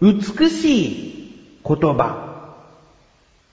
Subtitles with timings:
[0.00, 2.30] 美しい言葉。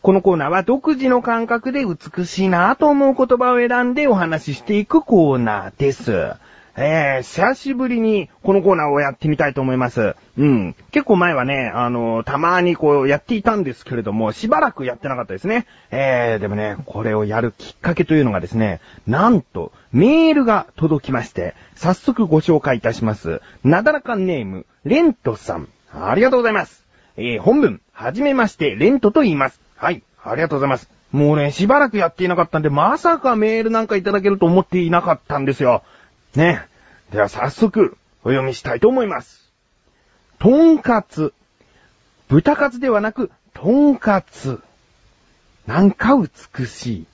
[0.02, 6.32] このコーナーは独自の感覚で美しいなと思う言葉を選んでお話ししていくコーナーです。
[6.78, 10.16] えー、久しぶりにこのコーナーをやってみたいと思います。
[10.38, 10.76] うん。
[10.92, 15.66] 結構前はね、あのたまにこうやっていたんですけれども、しばらくやってなかったですね。
[15.92, 23.42] えー、でもね、これをやるきっかけというのがですね、なんと、メールが届きまして、早速ご紹介いたします。
[23.66, 25.68] なだらかネーム、レントさん。
[25.94, 26.86] ありがとうございます。
[27.16, 29.60] えー、本文、はじめまして、レントと言います。
[29.76, 30.90] はい、ありがとうございます。
[31.12, 35.84] もうね、しばらくやっていなかったんで、まさかメールなんかいただけると思っていなかったんですよ。
[36.36, 36.62] ね。
[37.12, 39.52] では早速、お読みしたいと思います。
[40.40, 41.34] とんかつ。
[42.28, 44.60] 豚カツではなく、とんかつ。
[45.66, 47.06] なんか美しい。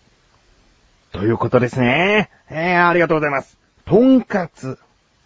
[1.11, 2.29] ということですね。
[2.49, 3.57] えー、ありがとうございます。
[3.85, 4.79] とんかつ。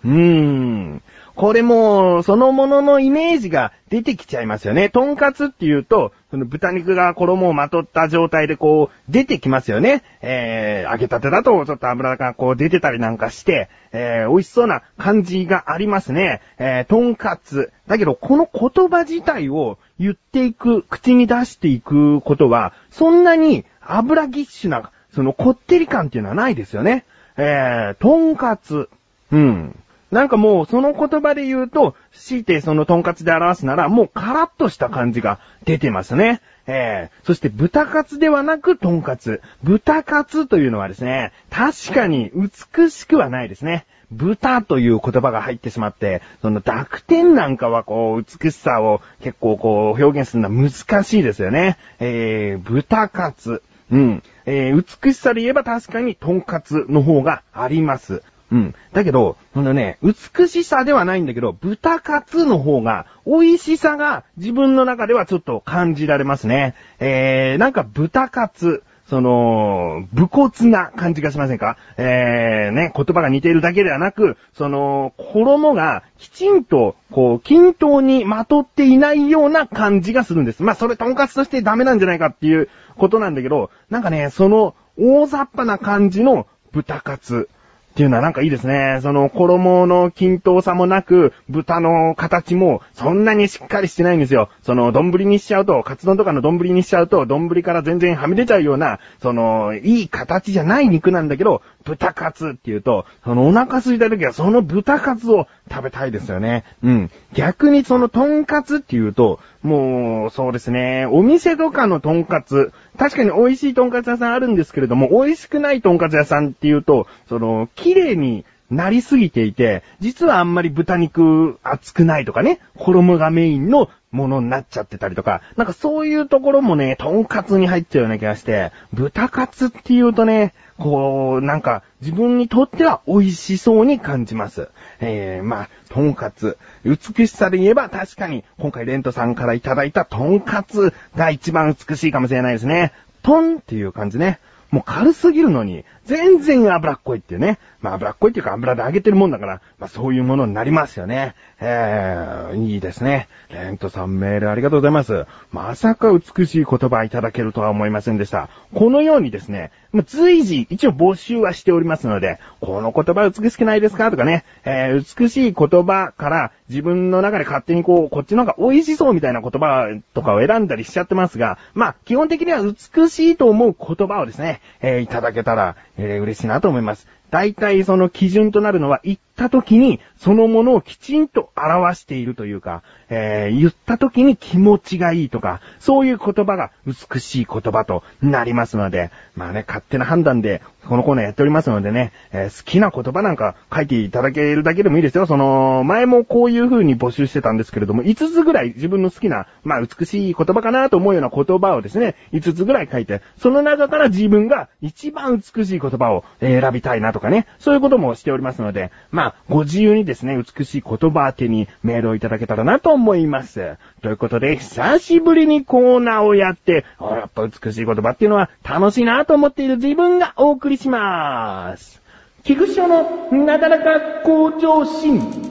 [0.03, 1.01] うーん。
[1.37, 4.89] これも、そのもののイメージが出てきちゃいますよね。
[4.89, 10.01] とんかつっていうと、その豚肉が衣をまとった状態でこう、出てきますよね。
[10.23, 16.41] えー、揚げたてだとちょっと油がこう出てたりなんかして、えー、美味しそうな感じがありますね。
[16.57, 17.71] えー、とんかつ。
[17.85, 27.05] だけど、この言葉自体を言っていく、口に出していくことは、そんなに油ぎっしゅな、そのこってり感っていうのはないですよね。
[27.37, 28.89] えー、とんかつ。
[29.31, 29.75] うん。
[30.11, 36.41] なんかもうその言葉で言うと、強いてそのトンカツで表すなら、もうカラッとした感じが出てますね。
[36.65, 39.41] えー、そして豚カツではなくトンカツ。
[39.63, 43.85] 豚カツというのはですね、確かに美しくはないですね。
[44.11, 51.77] 豚という言葉が入ってしまって、その濁点なんかはこう、美しさを結構こう、表現するのは難しいですよね。
[51.99, 53.61] えー、豚カツ。
[53.91, 54.23] うん。
[54.45, 58.23] えー、美しさで言えば確かにトンカツの方があります。
[58.51, 58.75] うん。
[58.93, 66.73] だけど、このね、美しさではないんだけど、豚カツの方が、美味しさが自分の中ではちょっと感じられますね。
[66.99, 71.77] えー、なんか豚カツ、その、武骨な感じがしませんか？
[71.95, 80.61] えー、ね、言葉が似ているだけではなく、その、衣がきちんと、こう、均等にまとっていないような感じがするんです。
[80.61, 87.49] まあ、それ、とんかつとしてダメなんじゃないかっていうことなんだけど、なんかね、その、大雑把な感じの豚カツ。
[87.97, 88.99] っていうのはなんかいいですね。
[89.01, 94.49] その衣の均等さもなく、豚の形もそんなにしっかりしてないんですよ。
[94.61, 106.65] その丼にしちゃうと、カツ丼とかの丼にしちゃうと、丼から全然はみ出ちゃうような、その、いい形じゃない肉なんだけど、豚カツっていうと、そのお腹空いた時はその豚カツを食べたいですよね。
[106.83, 107.11] うん。
[107.33, 134.69] 逆にそのトンカツっていうと、もう、そうですね、お店とかのトンカツ、確かに美味しいとんかつ屋さんあるんですけれども、美味しくないとんかつ屋さんっていうと、その、綺麗になりすぎていて、実はあんまり豚肉熱くないとかね、衣がメインのものになっちゃってたりとか、なんかそういうところもね、トンカツに入っちゃうような気がして、豚カツっていうとね、こう、なんか、自分にとっては美味しそうに感じます。
[134.99, 136.57] えー、まあ、トンカツ。
[136.85, 142.91] 美しさで言えば確かに、今回レントさんからいただいたトンカツが一番美しいかもしれないですね。
[143.23, 144.39] トンっていう感じね。
[144.69, 147.59] もう軽すぎるのに、全然脂っこいっていうね。
[147.81, 151.35] まあ脂っこいっていうか油で揚げてるもんだから、まあそういうものになりますよね。
[151.59, 153.27] えー、いいですね。
[153.51, 155.25] レントさんメールありがとうございます。
[155.51, 158.49] まさか美しい言葉いただけるとは思いませんでした。
[158.73, 164.09] このようにですね、まあ随時一応募集はしておりますので、この言葉美しくないですか？
[164.09, 177.07] とかね、えー、美しい言葉から自分の中で勝手にこう、こっちの方が美味しそうみたいな言葉とかを選んだりしちゃってますが、まあ基本的には美しいと思う言葉をですね、えー、いただけたら、えー、嬉しいなと思います。
[177.29, 195.27] 大体その基準となるのは言った時にそのものをきちんと表しているというか、えー、言った時に気持ちがいいとか、そういう言葉が美しい言葉となりますので、まあね、勝手な判断でこのコーナーやっておりますのでね、えー、好きな言葉なんか書いていただけるだけでもいいですよ。
[195.27, 213.77] その、前もこういう風に募集してたんですけれども、5つぐらい自分の好きな、まあ美しい言葉かなと思うような言葉をですね、5つぐらい書いて、その中から自分が一番美しい言葉を選びたいなとかね、そういうこともしておりますので、ま、ご自由にですね、美しい言葉宛てにメールをいただけたらなと思います。
[214.01, 222.01] ということで、久しぶりにコーナーをやって、やっぱ美しい言葉っていうのは楽しいなと思っている自分がお送りします。
[222.43, 225.46] 菊師匠のなだらか向上心。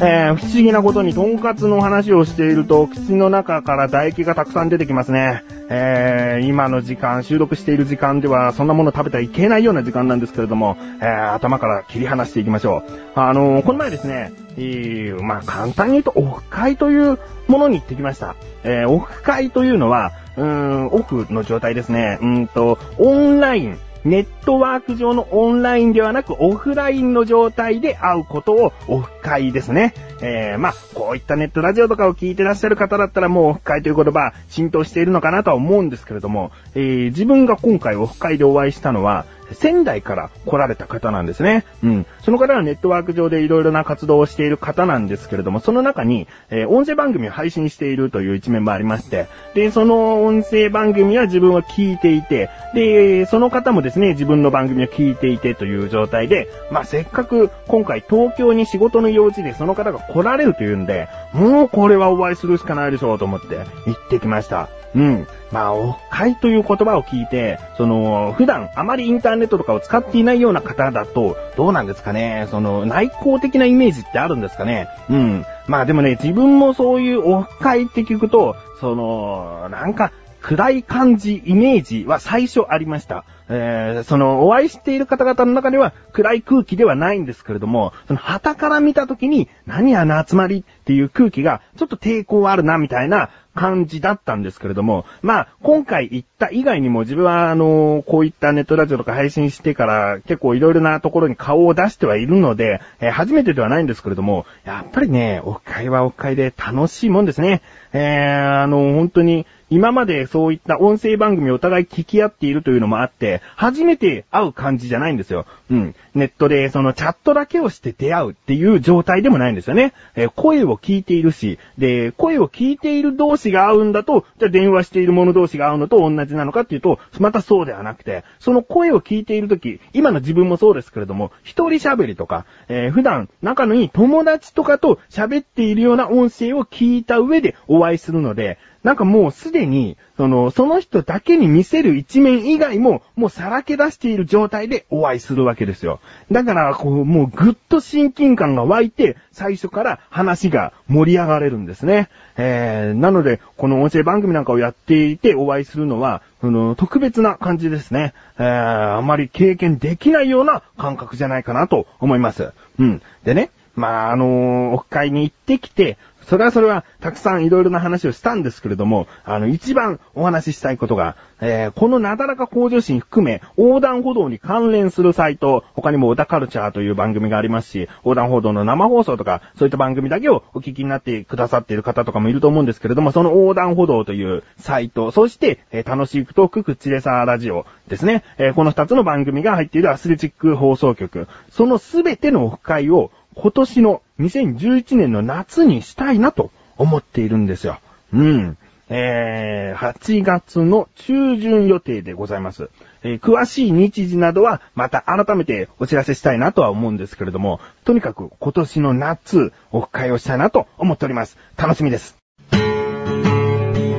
[0.00, 5.44] えー、不思議なことにとんかつの話をしていると、口の中から唾液がたくさん出てきますね。
[5.70, 12.90] えー、今の時間、収録している時間では、そんなもの食べてはいけないような時間なんですけれども、えー、頭から切り離していきましょう。
[13.14, 18.34] あの、この前ですね、え、まあ、簡単に言うと、オフ会というものに行ってきました。
[18.64, 22.18] え、オフ会というのは、うん、オフの状態ですね。
[22.20, 29.94] うんと、オンライン、ネットワーク上のオンラインではなくオフラインの状態で会うことをオフ会ですね。
[30.20, 41.64] えー、まあ、こういったネットラジオとかを聞いてらっしゃる方だったらもうオフ会という言葉浸透しているのかなとは思うんですけれども、えー、自分が今回オフ会でお会いしたのは、仙台から来られた方なんですね。
[41.82, 42.06] うん。
[42.22, 63.56] その方はネットワーク上でいろいろな活動をしている方なんですけれども、その中に、えー、音声番組を配信しているという一面もありまして、で、その音声番組は自分は聞いていて、で、その方もですね、自分の番組を聞いていてという状態で、まあ、せっかく今回東京に仕事の用事でその方が来られるというんで、もうこれはお会いするしかないでしょうと思って
[63.86, 64.68] 行ってきました。
[64.94, 65.26] うん。
[65.52, 72.48] まあ、オフ会という言葉を聞いて、その、普段あまりインターネットとかを使っていないような方だと、どうなんですかね？
[72.50, 74.88] その、内向的なイメージってあるんですかね？
[75.08, 75.44] うん。
[75.66, 80.12] まあでもね、自分もそういうオフ会って聞くと、その、なんか、
[80.42, 83.24] 暗い感じ、イメージは最初ありました。
[83.48, 107.62] えー、その、お会いしている方々の中では暗い空気ではないんですけれども、その、旗から見たときに、何あの集まりっていう空気が、ちょっと抵抗あるな、みたいな感じだったんですけれども、まあ、今回行った以外にも自分は、あの、こういったネットラジオとか配信してから結構いろいろなところに顔を出してはいるので、えー、初めてではないんですけれども、やっぱりね、オフ会はオフ会で楽しいもんですね。
[107.92, 115.46] えー、あの、本当に、今までそういった音声番組をお互い聞き合っているというのもあって、初めて会う感じじゃないんですよ。
[115.70, 115.94] うん。
[116.14, 119.92] ネットでそのチャットだけをして出会うっていう状態でもないんですよね。
[120.14, 146.00] えー、声を聞いているし、で、声を聞いている同士が会うんだと、じゃあ電話している者同士が会うのと同じなのかっていうと、またそうではなくて、その声を聞いているとき、今の自分もそうですけれども、一人喋りとか、えー、普段仲のいい友達とかと喋っているような音声を聞いた上でお会いするので、なんかもうすでに、その、その人だけに見せる一面以外も、もうさらけ出している状態でお会いするわけですよ。
[146.30, 152.10] だから、こう、もうぐっと親近感が湧いて、最初から話が盛り上がれるんですね。
[152.36, 158.12] えー、なので、この音声番組なんかをやっていてお会いするのは、その、特別な感じですね。
[158.38, 162.52] えー、あまり経験できないような感覚じゃないかなと思います。
[162.78, 163.00] うん。
[163.24, 197.78] でね、まあ、あのー、オフ会に行ってきて、それはそれは、たくさんいろいろな話をしたんですけれども、あの、一番お話ししたいことが、えー、このなだらか向上心含め、横断歩道に関連するサイト、他にも小田カルチャーという番組がありますし、横断歩道の生放送とか、そういった番組だけをお聞きになってくださっている方とかもいると思うんですけれども、その横断歩道というサイト、そして、えー、楽しいトーク、クッチレサーラジオですね、えー、この二つの番組が入っているアスレチック放送局、そのすべてのオフ会を今年の2011年の夏にしたいなと思っているんですよ。
[198.12, 198.56] うん。
[198.88, 202.70] えー、8月の中旬予定でございます。
[203.02, 211.38] えー、詳しい日時などはまた改めてお知らせしたいなとは思うんですけれども、とにかく今年の夏、オフ会をしたいなと思っております。
[211.56, 212.16] 楽しみです。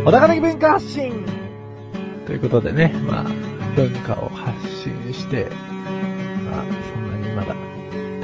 [0.05, 1.25] 小高的文化発信
[2.27, 3.23] ということでね、まあ、
[3.75, 5.47] 文化を発信して、
[6.45, 6.63] まあ、
[6.93, 7.74] そんなにまだ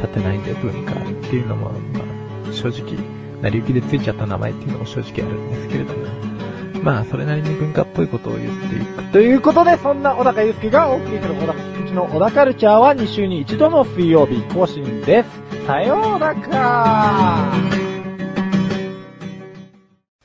[0.02, 2.02] 立てないんで文化っていうのも、ま
[2.50, 2.98] あ、正直、
[3.42, 6.06] 成り行きでついちゃった名前っていうのも正直あるんですけれども、
[6.84, 9.04] まあ、それなりに文化っぽいことを言っていく。
[9.12, 15.66] ということで、そんな小高祐介がお送りする小高菊池の小高カルチャーは2週に1度の水曜日更新です。
[15.68, 17.52] さようなら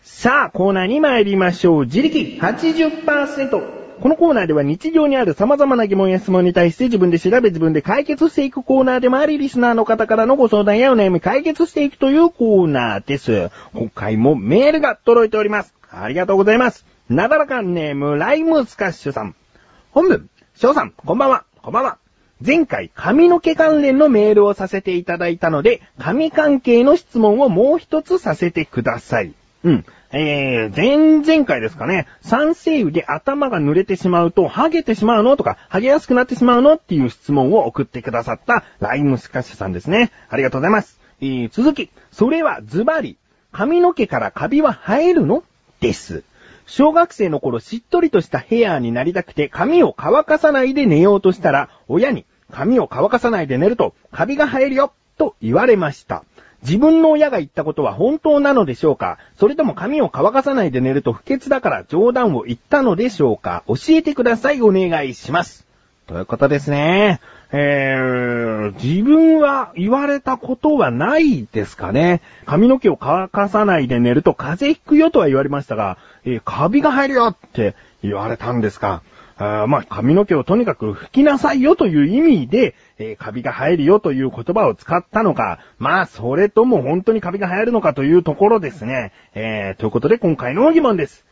[0.01, 1.85] さあ、コーナーに参りましょう。
[1.85, 3.76] 自力80%。
[4.01, 13.51] このコーナーでは日常にある様々な疑問や質問に対して自分で調べ自分で解決していくコーナーでもあり、リスナーの方からのご相談やお悩み解決していくというコーナーです。
[13.73, 15.75] 今回もメールが届いております。
[15.91, 16.85] ありがとうございます。
[17.09, 19.35] なだらかんネーム、ライムスカッシュさん。
[19.93, 21.99] 本文、翔さん、こんばんは、こんばんは。
[22.45, 29.33] 前回髪の毛関連のメールをさせていただいたので、髪関係の質問をもう一つさせてください。
[29.65, 29.87] うん。
[30.13, 40.13] えー、前々回ですかね、酸性雨で頭が濡れてしまうと、ハゲてしまうのとか、ハゲやすくなってしまうのっていう質問を送ってくださったライムスカッシュさんですね。
[40.29, 41.01] ありがとうございます。
[41.21, 43.17] えー、続き、それはズバリ、
[43.53, 45.43] 髪の毛からカビは生えるの？
[45.81, 46.25] です。
[46.67, 56.25] 小学生の頃しっとりとしたヘアーになりたくて髪を乾かさないで寝ようとしたら、親に髪を乾かさないで寝るとカビが生えるよと言われました。
[56.63, 59.19] 自分の親が言ったことは本当なのでしょうか？
[59.39, 63.63] それとも髪を乾かさないで寝ると不潔だから冗談を言ったのでしょうか？
[63.69, 64.63] 教えてください。
[64.63, 65.67] お願いします。
[66.07, 67.21] ということですね。
[67.53, 72.21] えー、自分は言われたことはないですかね？
[72.45, 79.03] 髪の毛を乾かさないで寝ると風邪ひくよとは言われましたが、えー、カビが入るよって言われたんですか？
[79.39, 89.13] あまあ、髪の毛をとにかく拭きなさいよという意味で、えー、カビが生えるよという言葉を使ったのか、まあ、それとも本当にカビが生えるのかというところですね。
[89.35, 91.27] えー、ということで今回の疑問です。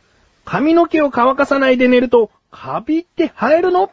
[0.45, 3.89] 髪の毛を乾かさないで寝ると、カビって生えるの？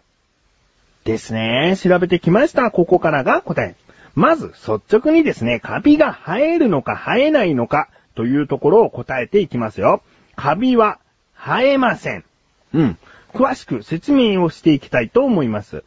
[1.05, 1.75] ですね。
[1.83, 2.71] 調べてきました。
[2.71, 3.75] ここからが答え。
[4.15, 10.03] まず、率直にですね、カビが生えるのか生えないのかというところを答えていきますよ。
[10.37, 10.99] カビは
[11.35, 12.25] 生えません。
[12.75, 12.99] うん。
[13.33, 15.85] 詳しく説明をしていきたいと思います。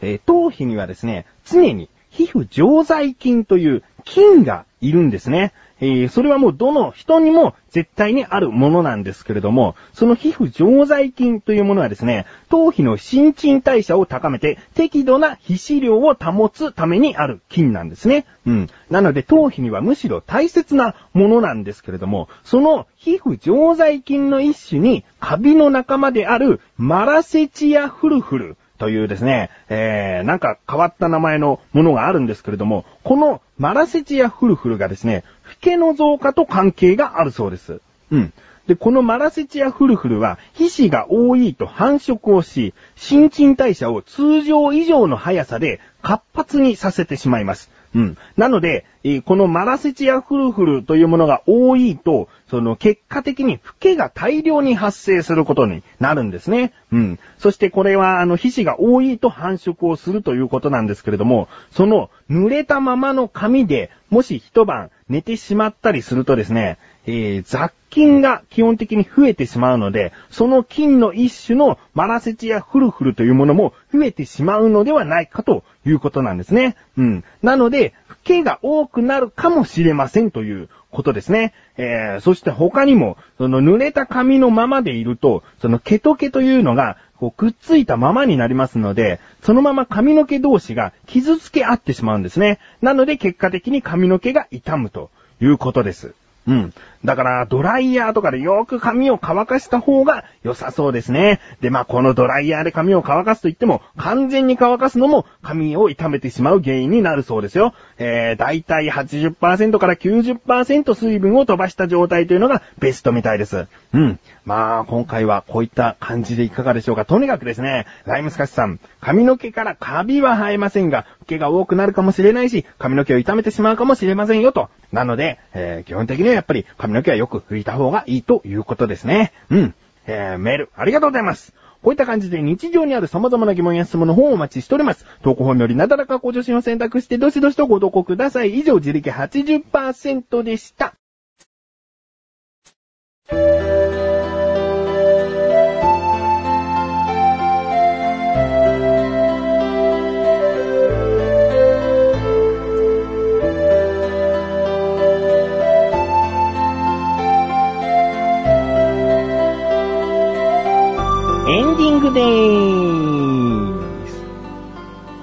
[0.00, 5.52] えー、頭皮にはですね、常に皮膚常在菌という菌がいるんですね。
[5.80, 18.26] えー、それはもうどの人にも絶対にあるものなんですけれども、その皮膚常在菌というものはですね、頭皮の新陳代謝を高めて適度な皮脂量を保つためにある菌なんですね。
[18.46, 18.68] うん。
[18.90, 35.24] なので頭皮にはむしろ大切なものなんですけれども、その皮膚常在菌の一種にカビの仲間であるマラセチアフルフルというですね、えー、なんか変わった名前のものがあるんですけれども、このマラセチアフルフルがですね、
[35.58, 37.80] フケの増加と関係があるそうです。
[38.12, 38.32] うん。
[38.68, 47.70] で、このマラセチアフルフルは、皮脂が多いと繁殖をし、新陳代謝を通常以上の速さで活発にさせてしまいます。
[47.94, 48.18] うん。
[48.36, 56.74] なので、えー、このマラセチアフルフルというものが多いと、その結果的にフケが大量に発生することになるんですね。
[56.92, 57.18] うん。
[57.38, 76.76] そしてこれはあの皮脂が多いと繁殖をするということなんですけれども、その濡れたままの髪でもし一晩寝てしまったりするとですね、えー、雑菌が基本的に増えてしまうので、その菌の一種のマラセチアフルフルというものも増えてしまうのではないかということなんですね。
[76.96, 77.24] うん。
[77.42, 81.54] なので、フケが多くなるかもしれませんということですね。
[81.76, 92.60] えー、そして他にも、その濡れた髪のままでいると、その毛と毛というのが、こうくっついたままになりますので、そのまま髪の毛同士が傷つけ合ってしまうんですね。
[92.80, 95.10] なので結果的に髪の毛が痛むと
[95.40, 96.14] いうことです。
[96.46, 96.72] うん。
[97.04, 101.40] だから、ドライヤーとかでよく髪を乾かした方が良さそうですね。
[101.60, 107.72] で、まあ、このドライヤーで髪を乾かすと言っても、完全に乾かすのも髪を傷めてしまう原因になるそうですよ。
[107.98, 113.66] えー、だいたい80%から90%水分を飛ばした状態というのがベストみたいです。
[113.92, 114.18] うん。
[114.44, 117.04] まあ、今回はこういった感じでいかがでしょうか。
[117.04, 124.68] とにかくですね、ライムスカシさん、髪の毛からカビは生えませんが、毛が多くなるかもしれないし、髪の毛を傷めてしまうかもしれませんよと。
[124.92, 129.32] なので、えー、基本的にはやっぱり髪の毛はよく拭いた方がいいということですね。
[129.50, 129.74] うん。
[130.06, 131.52] えー、メール、ありがとうございます。
[131.82, 135.04] こういった感じで日常にある様々な疑問や質問の方をお待ちしております。
[135.22, 138.58] 投稿本よりなだらか向上心を選択してどしどしとご投稿ください。
[138.58, 140.94] 以上、自力80%でした。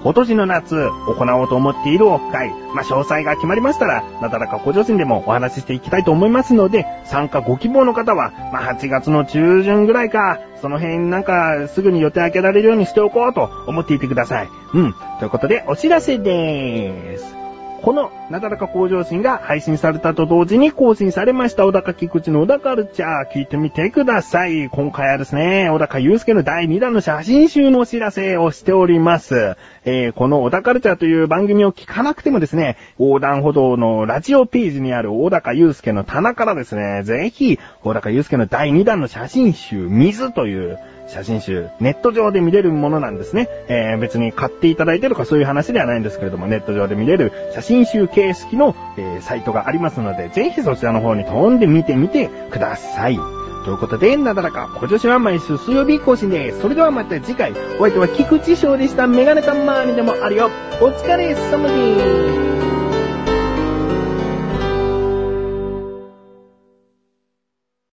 [0.05, 0.75] 今年の夏、
[1.07, 14.49] 行おうと思っているオフ会、まあ、詳細が決まりましたら、なだらか小女子でもお話ししていきたいと思いますので、参加ご希望の方は、まあ、8月の中旬ぐらいか、その辺なんかすぐに予定開けられるようにしておこうと思っていてください。
[14.75, 14.93] うん。
[15.17, 17.44] ということで、お知らせでーす。
[17.85, 24.71] この、なだらか向上心が配信されたと同時に更新されました小高菊池の小高ルチャー聞いてみてください。
[24.71, 29.55] 今回はですね、小高祐介の第2弾の写真集のお知らせをしております。
[29.83, 43.47] えー、この小高ルチャーという番組を聞かなくてもですね、横断歩道のラジオページにある小高祐介の棚からですね、ぜひ、小高祐介の第2弾の写真集、水という写真集、ネット上で見れるものなんですね。
[43.67, 53.19] えー、別に買っていただいてるとかそういう話ではないんですけれども、ネット上で見れる写真集形式の、えー、サイトがありますので、ぜひそちらの方に飛んで見てみてください。
[53.65, 56.61] ということで、なだらか、今年は毎週水曜日更新です。
[56.61, 59.07] それではまた次回、お相手は菊池翔でした。
[59.07, 60.51] メガネたまーにでもあるよ。
[60.79, 62.54] お疲れ様です。